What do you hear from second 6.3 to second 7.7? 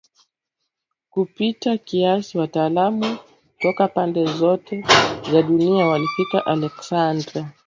Aleksandria